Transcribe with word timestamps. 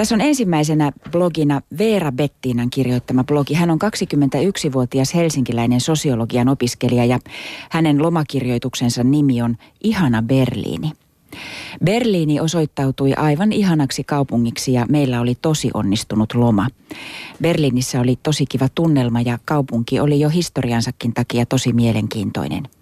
Tässä 0.00 0.14
on 0.14 0.20
ensimmäisenä 0.20 0.92
blogina 1.10 1.60
Veera 1.78 2.12
Bettiinan 2.12 2.70
kirjoittama 2.70 3.24
blogi. 3.24 3.54
Hän 3.54 3.70
on 3.70 3.78
21-vuotias 3.84 5.14
helsinkiläinen 5.14 5.80
sosiologian 5.80 6.48
opiskelija 6.48 7.04
ja 7.04 7.18
hänen 7.70 8.02
lomakirjoituksensa 8.02 9.04
nimi 9.04 9.42
on 9.42 9.56
Ihana 9.84 10.22
Berliini. 10.22 10.92
Berliini 11.84 12.40
osoittautui 12.40 13.14
aivan 13.14 13.52
ihanaksi 13.52 14.04
kaupungiksi 14.04 14.72
ja 14.72 14.86
meillä 14.88 15.20
oli 15.20 15.34
tosi 15.42 15.70
onnistunut 15.74 16.34
loma. 16.34 16.66
Berliinissä 17.42 18.00
oli 18.00 18.18
tosi 18.22 18.44
kiva 18.46 18.68
tunnelma 18.74 19.20
ja 19.20 19.38
kaupunki 19.44 20.00
oli 20.00 20.20
jo 20.20 20.28
historiansakin 20.28 21.14
takia 21.14 21.46
tosi 21.46 21.72
mielenkiintoinen– 21.72 22.62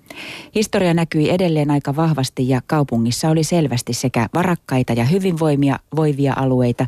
Historia 0.54 0.94
näkyi 0.94 1.30
edelleen 1.30 1.70
aika 1.70 1.96
vahvasti 1.96 2.48
ja 2.48 2.60
kaupungissa 2.66 3.28
oli 3.30 3.44
selvästi 3.44 3.92
sekä 3.92 4.28
varakkaita 4.34 4.92
ja 4.92 5.04
hyvinvoimia 5.04 5.78
voivia 5.96 6.32
alueita, 6.36 6.86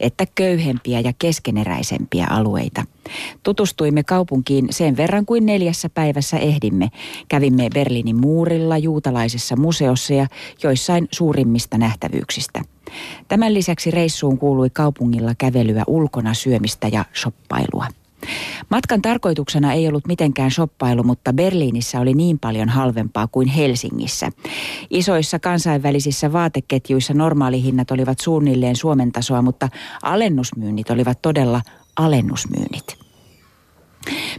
että 0.00 0.26
köyhempiä 0.34 1.00
ja 1.00 1.12
keskeneräisempiä 1.18 2.26
alueita. 2.30 2.84
Tutustuimme 3.42 4.02
kaupunkiin 4.02 4.66
sen 4.70 4.96
verran 4.96 5.26
kuin 5.26 5.46
neljässä 5.46 5.88
päivässä 5.88 6.38
ehdimme. 6.38 6.88
Kävimme 7.28 7.68
Berliinin 7.74 8.20
muurilla, 8.20 8.78
juutalaisessa 8.78 9.56
museossa 9.56 10.14
ja 10.14 10.26
joissain 10.62 11.08
suurimmista 11.10 11.78
nähtävyyksistä. 11.78 12.62
Tämän 13.28 13.54
lisäksi 13.54 13.90
reissuun 13.90 14.38
kuului 14.38 14.70
kaupungilla 14.70 15.34
kävelyä 15.38 15.84
ulkona 15.86 16.34
syömistä 16.34 16.88
ja 16.88 17.04
shoppailua. 17.20 17.86
Matkan 18.68 19.02
tarkoituksena 19.02 19.72
ei 19.72 19.88
ollut 19.88 20.06
mitenkään 20.06 20.50
shoppailu, 20.50 21.02
mutta 21.02 21.32
Berliinissä 21.32 22.00
oli 22.00 22.14
niin 22.14 22.38
paljon 22.38 22.68
halvempaa 22.68 23.26
kuin 23.26 23.48
Helsingissä. 23.48 24.30
Isoissa 24.90 25.38
kansainvälisissä 25.38 26.32
vaateketjuissa 26.32 27.14
normaalihinnat 27.14 27.90
olivat 27.90 28.18
suunnilleen 28.20 28.76
Suomen 28.76 29.12
tasoa, 29.12 29.42
mutta 29.42 29.68
alennusmyynnit 30.02 30.90
olivat 30.90 31.22
todella 31.22 31.62
alennusmyynnit. 31.96 32.99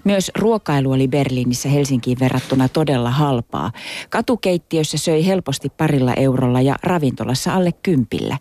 Myös 0.03 0.31
ruokailu 0.37 0.91
oli 0.91 1.07
Berliinissä 1.07 1.69
Helsinkiin 1.69 2.19
verrattuna 2.19 2.69
todella 2.69 3.11
halpaa. 3.11 3.71
Katukeittiössä 4.09 4.97
söi 4.97 5.25
helposti 5.25 5.69
parilla 5.69 6.13
eurolla 6.13 6.61
ja 6.61 6.75
ravintolassa 6.83 7.53
alle 7.53 7.71
kympillä. 7.83 8.37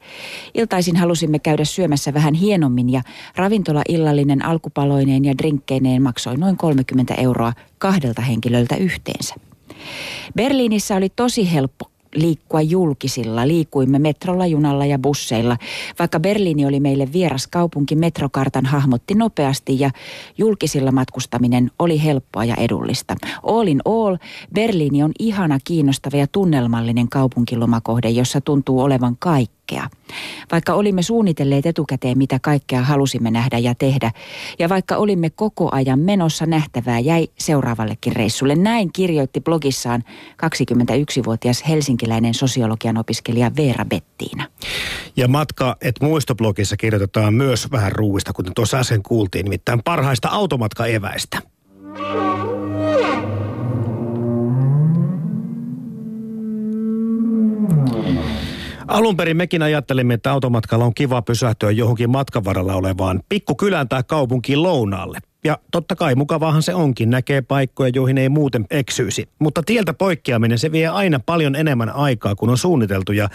Iltaisin 0.54 0.96
halusimme 0.96 1.38
käydä 1.38 1.64
syömässä 1.64 2.14
vähän 2.14 2.34
hienommin 2.34 2.90
ja 2.90 3.02
ravintola 3.36 3.82
illallinen 3.88 4.44
alkupaloineen 4.44 5.24
ja 5.24 5.38
drinkkeineen 5.38 6.02
maksoi 6.02 6.36
noin 6.36 6.56
30 6.56 7.14
euroa 7.14 7.52
kahdelta 7.78 8.22
henkilöltä 8.22 8.77
yhteensä. 8.77 9.34
Berliinissä 10.36 10.96
oli 10.96 11.08
tosi 11.08 11.52
helppo 11.52 11.89
liikkua 12.14 12.61
julkisilla. 12.61 13.48
Liikuimme 13.48 13.98
metrolla, 13.98 14.47
junalla 14.47 14.86
ja 14.86 14.98
busseilla. 14.98 15.56
Vaikka 15.98 16.20
Berliini 16.20 16.67
oli 16.67 16.80
meille 16.80 17.08
vieras 17.12 17.47
kaupunki, 17.47 17.97
metrokartan 17.97 18.67
hahmotti 18.67 19.14
nopeasti 19.14 19.80
ja 19.80 19.91
julkisilla 20.39 20.92
matkustaminen 20.92 21.70
oli 21.78 22.05
helppoa 22.05 22.44
ja 22.44 22.55
edullista. 22.56 23.17
All 23.42 23.67
in 23.67 23.80
all, 23.84 24.17
Berliini 24.55 25.02
on 25.02 25.12
ihana, 25.19 25.58
kiinnostava 25.64 26.17
ja 26.17 26.27
tunnelmallinen 26.27 27.08
kaupunkilomakohde, 27.08 28.11
jossa 28.11 28.41
tuntuu 28.41 28.80
olevan 28.80 29.17
kaikki 29.19 29.59
kaikkea. 29.70 30.00
Vaikka 30.52 30.74
olimme 30.74 31.02
suunnitelleet 31.02 31.66
etukäteen, 31.66 32.18
mitä 32.18 32.38
kaikkea 32.42 32.82
halusimme 32.82 33.30
nähdä 33.30 33.58
ja 33.58 33.74
tehdä, 33.74 34.12
ja 34.58 34.68
vaikka 34.68 34.96
olimme 34.96 35.30
koko 35.30 35.68
ajan 35.72 35.98
menossa 35.98 36.46
nähtävää, 36.46 36.98
jäi 36.98 37.28
seuraavallekin 37.38 38.16
reissulle. 38.16 38.54
Näin 38.54 38.92
kirjoitti 38.92 39.40
blogissaan 39.40 40.04
21-vuotias 40.32 41.68
helsinkiläinen 41.68 42.34
sosiologian 42.34 42.98
opiskelija 42.98 43.50
Veera 43.56 43.84
Bettiina. 43.84 44.46
Ja 45.16 45.28
matka 45.28 45.77
et 45.80 45.94
muistoblogissa 46.02 46.77
kirjoitetaan 46.77 47.34
myös 47.34 47.70
vähän 47.70 47.92
ruuista, 47.92 48.32
kuten 48.32 48.55
tuossa 48.55 48.78
äsken 48.78 49.02
kuultiin, 49.02 49.45
nimittäin 49.45 49.83
parhaista 49.84 50.28
automatkaeväistä. 50.28 51.42
Alun 58.90 59.17
perin 59.17 59.36
mekin 59.36 59.62
ajattelimme, 59.62 60.14
että 60.14 60.33
automatkalla 60.33 60.84
on 60.84 60.95
kiva 60.95 61.23
pysähtyä 61.23 61.70
johonkin 61.70 62.11
matkan 62.11 62.45
varrella 62.45 62.74
olevaan 62.74 63.20
pikkukylään 63.28 63.89
tai 63.89 64.02
kaupunkiin 64.06 64.62
lounaalle. 64.62 65.18
Ja 65.45 65.58
totta 65.70 65.96
kai 65.96 66.14
mukavahan 66.14 66.62
se 66.62 66.74
onkin, 66.74 67.11
näkee 67.11 67.42
paikkoja, 67.42 67.90
joihin 67.95 68.18
ei 68.18 68.28
muuten 68.28 68.67
eksyisi. 68.70 69.28
Mutta 69.39 69.62
tieltä 69.62 69.95
poikkeaminen, 69.95 70.58
se 70.58 70.73
vie 70.73 70.89
aina 70.89 71.20
paljon 71.20 71.56
enemmän 71.56 71.90
aikaa 71.90 72.34
kuin 72.34 72.51
on 72.51 72.58
suunniteltu 72.58 73.12
ja 73.12 73.28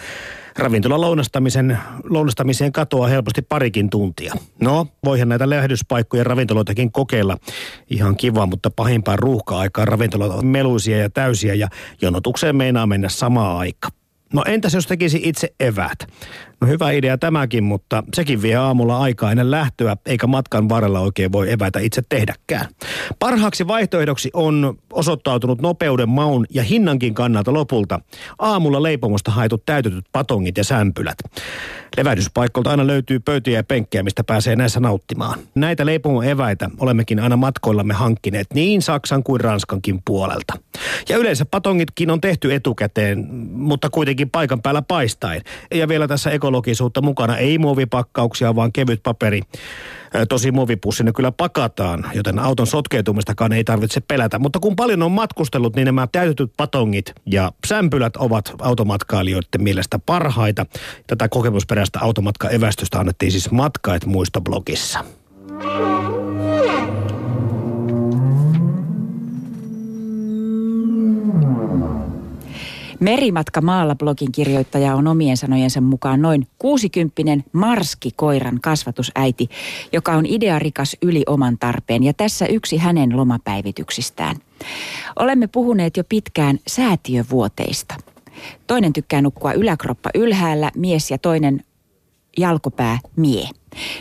ravintola 0.58 1.00
lounastamisen, 1.00 1.78
lounastamiseen 2.10 2.72
katoaa 2.72 3.08
helposti 3.08 3.42
parikin 3.42 3.90
tuntia. 3.90 4.34
No, 4.60 4.86
voihan 5.04 5.28
näitä 5.28 5.50
lähdyspaikkoja 5.50 6.24
ravintoloitakin 6.24 6.92
kokeilla. 6.92 7.36
Ihan 7.90 8.16
kiva, 8.16 8.46
mutta 8.46 8.70
pahimpaan 8.70 9.18
ruuhka-aikaan 9.18 9.88
ravintolat 9.88 10.30
on 10.30 10.46
meluisia 10.46 10.98
ja 10.98 11.10
täysiä 11.10 11.54
ja 11.54 11.68
jonotukseen 12.02 12.56
meinaa 12.56 12.86
mennä 12.86 13.08
samaa 13.08 13.58
aikaa. 13.58 13.90
No 14.32 14.42
entäs 14.46 14.74
jos 14.74 14.86
tekisi 14.86 15.20
itse 15.24 15.52
evät? 15.60 15.98
No 16.60 16.66
hyvä 16.66 16.90
idea 16.90 17.18
tämäkin, 17.18 17.64
mutta 17.64 18.02
sekin 18.14 18.42
vie 18.42 18.56
aamulla 18.56 18.98
aikaa 18.98 19.30
ennen 19.30 19.50
lähtöä, 19.50 19.96
eikä 20.06 20.26
matkan 20.26 20.68
varrella 20.68 21.00
oikein 21.00 21.32
voi 21.32 21.52
evätä 21.52 21.78
itse 21.78 22.02
tehdäkään. 22.08 22.68
Parhaaksi 23.18 23.66
vaihtoehdoksi 23.66 24.30
on 24.32 24.78
osoittautunut 24.92 25.62
nopeuden, 25.62 26.08
maun 26.08 26.46
ja 26.50 26.62
hinnankin 26.62 27.14
kannalta 27.14 27.52
lopulta 27.52 28.00
aamulla 28.38 28.82
leipomosta 28.82 29.30
haetut 29.30 29.62
täytetyt 29.66 30.04
patongit 30.12 30.58
ja 30.58 30.64
sämpylät. 30.64 31.18
Levähdyspaikkolta 31.96 32.70
aina 32.70 32.86
löytyy 32.86 33.20
pöytiä 33.20 33.58
ja 33.58 33.64
penkkejä, 33.64 34.02
mistä 34.02 34.24
pääsee 34.24 34.56
näissä 34.56 34.80
nauttimaan. 34.80 35.38
Näitä 35.54 35.86
leipomon 35.86 36.24
eväitä 36.24 36.70
olemmekin 36.78 37.20
aina 37.20 37.36
matkoillamme 37.36 37.94
hankkineet 37.94 38.46
niin 38.54 38.82
Saksan 38.82 39.22
kuin 39.22 39.40
Ranskankin 39.40 40.02
puolelta. 40.04 40.54
Ja 41.08 41.16
yleensä 41.16 41.44
patongitkin 41.44 42.10
on 42.10 42.20
tehty 42.20 42.54
etukäteen, 42.54 43.26
mutta 43.52 43.90
kuitenkin 43.90 44.30
paikan 44.30 44.62
päällä 44.62 44.82
paistain. 44.82 45.42
Ja 45.74 45.88
vielä 45.88 46.08
tässä 46.08 46.30
ekologisuutta 46.30 47.02
mukana. 47.02 47.36
Ei 47.36 47.58
muovipakkauksia, 47.58 48.56
vaan 48.56 48.72
kevyt 48.72 49.02
paperi. 49.02 49.42
Tosi 50.28 50.50
muovipussi 50.50 51.04
ne 51.04 51.12
kyllä 51.12 51.32
pakataan, 51.32 52.10
joten 52.14 52.38
auton 52.38 52.66
sotkeutumistakaan 52.66 53.52
ei 53.52 53.64
tarvitse 53.64 54.00
pelätä. 54.00 54.38
Mutta 54.38 54.58
kun 54.58 54.76
paljon 54.76 55.02
on 55.02 55.12
matkustellut, 55.12 55.76
niin 55.76 55.86
nämä 55.86 56.06
täytetyt 56.12 56.52
patongit 56.56 57.12
ja 57.26 57.52
sämpylät 57.66 58.16
ovat 58.16 58.54
automatkailijoiden 58.60 59.62
mielestä 59.62 59.98
parhaita. 59.98 60.66
Tätä 61.06 61.28
kokemusperäistä 61.28 61.98
automatkaevästystä 62.02 62.98
annettiin 62.98 63.32
siis 63.32 63.50
Matkait 63.50 64.06
muistoblogissa. 64.06 65.04
Merimatka 73.00 73.60
maalla 73.60 73.94
blogin 73.94 74.32
kirjoittaja 74.32 74.94
on 74.94 75.06
omien 75.06 75.36
sanojensa 75.36 75.80
mukaan 75.80 76.22
noin 76.22 76.46
60 76.58 77.48
marskikoiran 77.52 78.60
kasvatusäiti, 78.62 79.48
joka 79.92 80.12
on 80.12 80.26
idearikas 80.26 80.96
yli 81.02 81.22
oman 81.26 81.58
tarpeen 81.58 82.02
ja 82.02 82.14
tässä 82.14 82.46
yksi 82.46 82.76
hänen 82.76 83.16
lomapäivityksistään. 83.16 84.36
Olemme 85.18 85.46
puhuneet 85.46 85.96
jo 85.96 86.04
pitkään 86.08 86.58
säätiövuoteista. 86.66 87.94
Toinen 88.66 88.92
tykkää 88.92 89.22
nukkua 89.22 89.52
yläkroppa 89.52 90.10
ylhäällä, 90.14 90.70
mies 90.76 91.10
ja 91.10 91.18
toinen 91.18 91.64
jalkopää 92.38 92.98
mie. 93.16 93.48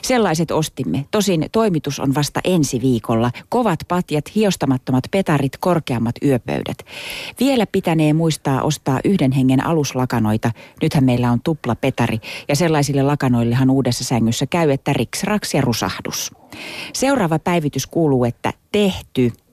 Sellaiset 0.02 0.52
ostimme. 0.52 1.06
Tosin 1.12 1.46
toimitus 1.52 2.00
on 2.00 2.16
vasta 2.16 2.40
ensi 2.44 2.82
viikolla. 2.82 3.32
Kovat 3.50 3.80
patjat, 3.88 4.36
hiostamattomat 4.36 5.04
petarit, 5.12 5.58
korkeammat 5.60 6.16
yöpöydät. 6.24 6.78
Vielä 7.40 7.66
pitänee 7.72 8.14
muistaa 8.14 8.62
ostaa 8.62 9.00
yhden 9.04 9.32
hengen 9.32 9.66
aluslakanoita. 9.66 10.52
Nythän 10.82 11.04
meillä 11.04 11.32
on 11.32 11.42
tupla 11.42 11.76
petari 11.76 12.20
ja 12.48 12.56
sellaisille 12.56 13.04
lakanoillehan 13.04 13.70
uudessa 13.70 14.04
sängyssä 14.04 14.46
käy, 14.46 14.72
että 14.72 14.94
riks, 14.94 15.24
raks 15.24 15.54
ja 15.54 15.62
rusahdus. 15.62 16.32
Seuraava 16.94 17.40
päivitys 17.40 17.88
kuuluu, 17.88 18.26
että 18.26 18.54
tehty– 18.72 19.32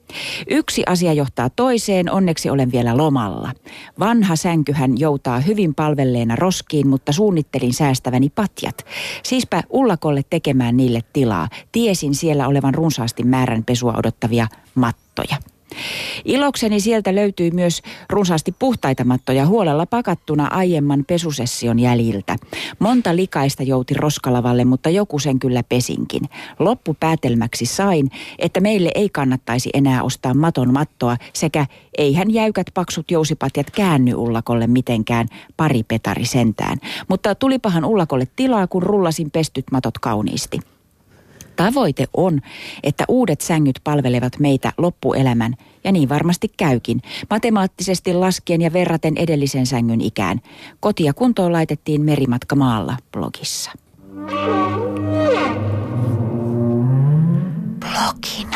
Yksi 0.49 0.83
asia 0.87 1.13
johtaa 1.13 1.49
toiseen, 1.49 2.11
onneksi 2.11 2.49
olen 2.49 2.71
vielä 2.71 2.97
lomalla. 2.97 3.51
Vanha 3.99 4.35
sänkyhän 4.35 4.99
joutaa 4.99 5.39
hyvin 5.39 5.75
palvelleena 5.75 6.35
roskiin, 6.35 6.87
mutta 6.87 7.11
suunnittelin 7.11 7.73
säästäväni 7.73 8.29
patjat. 8.29 8.85
Siispä 9.23 9.63
ullakolle 9.69 10.21
tekemään 10.29 10.77
niille 10.77 11.01
tilaa. 11.13 11.49
Tiesin 11.71 12.15
siellä 12.15 12.47
olevan 12.47 12.73
runsaasti 12.73 13.23
määrän 13.23 13.63
pesua 13.63 13.93
odottavia 13.97 14.47
mattoja. 14.75 15.52
Ilokseni 16.25 16.79
sieltä 16.79 17.15
löytyi 17.15 17.51
myös 17.51 17.81
runsaasti 18.09 18.55
puhtaita 18.59 19.03
mattoja 19.03 19.45
huolella 19.45 19.85
pakattuna 19.85 20.47
aiemman 20.47 21.05
pesusession 21.07 21.79
jäljiltä. 21.79 22.35
Monta 22.79 23.15
likaista 23.15 23.63
jouti 23.63 23.93
roskalavalle, 23.93 24.65
mutta 24.65 24.89
joku 24.89 25.19
sen 25.19 25.39
kyllä 25.39 25.63
pesinkin. 25.69 26.21
Loppupäätelmäksi 26.59 27.65
sain, 27.65 28.11
että 28.39 28.59
meille 28.59 28.91
ei 28.95 29.09
kannattaisi 29.09 29.69
enää 29.73 30.03
ostaa 30.03 30.33
maton 30.33 30.73
mattoa 30.73 31.17
sekä 31.33 31.65
eihän 31.97 32.33
jäykät 32.33 32.67
paksut 32.73 33.11
jousipatjat 33.11 33.71
käänny 33.71 34.13
ullakolle 34.13 34.67
mitenkään 34.67 35.27
pari 35.57 35.83
petari 35.83 36.25
sentään. 36.25 36.77
Mutta 37.07 37.35
tulipahan 37.35 37.85
ullakolle 37.85 38.27
tilaa, 38.35 38.67
kun 38.67 38.83
rullasin 38.83 39.31
pestyt 39.31 39.65
matot 39.71 39.97
kauniisti. 39.97 40.72
Tavoite 41.55 42.05
on, 42.13 42.41
että 42.83 43.05
uudet 43.07 43.41
sängyt 43.41 43.79
palvelevat 43.83 44.39
meitä 44.39 44.73
loppuelämän, 44.77 45.53
ja 45.83 45.91
niin 45.91 46.09
varmasti 46.09 46.51
käykin, 46.57 47.01
matemaattisesti 47.29 48.13
laskien 48.13 48.61
ja 48.61 48.73
verraten 48.73 49.17
edellisen 49.17 49.65
sängyn 49.65 50.01
ikään. 50.01 50.41
Kotia 50.79 51.13
kuntoon 51.13 51.51
laitettiin 51.51 52.01
Merimatka 52.01 52.55
maalla 52.55 52.97
blogissa. 53.11 53.71
Blogin. 57.79 58.52